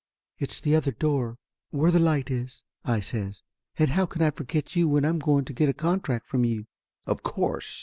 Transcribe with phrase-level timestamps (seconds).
[0.39, 1.37] "It's the other door
[1.69, 3.43] where the light is," I says.
[3.77, 6.65] "And how can I forget you when I'm going to get a contract from you?"
[7.05, 7.79] "Of course!"